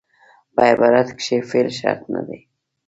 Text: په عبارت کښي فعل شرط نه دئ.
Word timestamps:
په 0.53 0.61
عبارت 0.71 1.07
کښي 1.17 1.37
فعل 1.49 1.67
شرط 1.79 2.01
نه 2.13 2.21
دئ. 2.27 2.39